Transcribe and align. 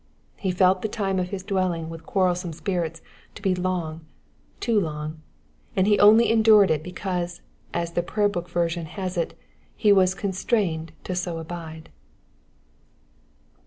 He 0.35 0.49
felt 0.49 0.81
the 0.81 0.87
time 0.87 1.19
of 1.19 1.29
his 1.29 1.43
dwelling 1.43 1.87
with 1.87 2.07
quarrelsome 2.07 2.53
spirits 2.53 3.03
to 3.35 3.41
be 3.43 3.53
long, 3.53 4.03
too 4.59 4.79
long; 4.79 5.21
and 5.75 5.85
he 5.85 5.99
only 5.99 6.31
endured 6.31 6.71
it 6.71 6.81
because, 6.81 7.41
aa 7.75 7.85
the 7.85 8.01
Prayer 8.01 8.27
book 8.27 8.49
version 8.49 8.87
has 8.87 9.15
it, 9.15 9.37
he 9.75 9.91
was 9.93 10.15
constrained 10.15 10.91
so 11.07 11.33
to 11.35 11.39
abide. 11.39 11.89